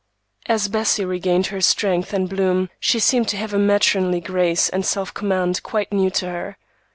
[0.47, 4.83] As Bessie regained her strength and bloom, she seemed to have a matronly grace and
[4.83, 6.57] self command quite new to her.